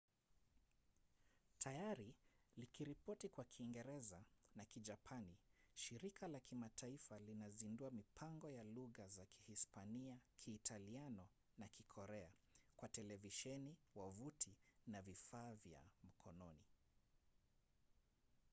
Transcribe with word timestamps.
tayari 1.59 2.15
likiripoti 2.57 3.29
kwa 3.29 3.45
kiingereza 3.45 4.23
na 4.55 4.65
kijapani 4.65 5.35
shirika 5.73 6.27
la 6.27 6.39
kimataifa 6.39 7.19
linazindua 7.19 7.91
mipango 7.91 8.49
ya 8.51 8.63
lugha 8.63 9.07
za 9.07 9.25
kihispania 9.25 10.17
kiitaliano 10.37 11.27
na 11.57 11.67
kikorea 11.67 12.31
kwa 12.75 12.87
televisheni 12.89 13.75
wavuti 13.95 14.55
na 14.87 15.01
vifaa 15.01 15.53
vya 15.53 15.81
mkononi 16.03 16.65